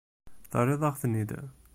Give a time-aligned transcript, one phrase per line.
[0.51, 1.31] Terriḍ-aɣ-ten-id.